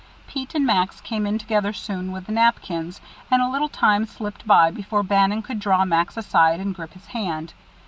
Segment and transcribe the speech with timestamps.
[0.25, 4.47] Pete and Max came in together soon with the napkins, and a little time slipped
[4.47, 7.53] by before Bannon could draw Max aside and grip his hand.